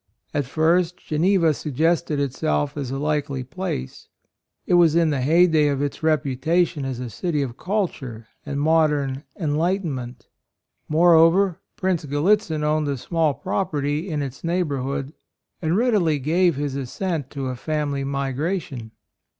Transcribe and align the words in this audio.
At 0.33 0.45
first 0.47 0.97
Geneva 0.97 1.53
suggested 1.53 2.19
itself 2.19 2.75
as 2.75 2.89
a 2.89 2.97
likely 2.97 3.43
place; 3.43 4.07
it 4.65 4.73
was 4.73 4.95
in 4.95 5.11
the 5.11 5.21
heyday 5.21 5.67
of 5.67 5.79
its 5.79 6.01
reputation 6.01 6.85
as 6.85 6.99
a 6.99 7.07
city 7.07 7.43
of 7.43 7.55
culture 7.55 8.25
and 8.43 8.59
modern 8.59 9.25
"enlightenment." 9.39 10.27
Moreover, 10.89 11.59
Prince 11.75 12.05
Gallitzin 12.05 12.63
owned 12.63 12.87
a 12.87 12.97
small 12.97 13.35
property 13.35 14.09
in 14.09 14.23
its 14.23 14.43
neighbor 14.43 14.79
hood, 14.79 15.13
and 15.61 15.77
readily 15.77 16.17
gave 16.17 16.55
his 16.55 16.75
as 16.75 16.91
sent 16.91 17.29
to 17.29 17.49
a 17.49 17.55
family 17.55 18.03
migration. 18.03 18.93